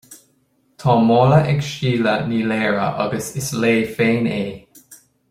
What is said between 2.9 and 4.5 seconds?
agus is léi féin é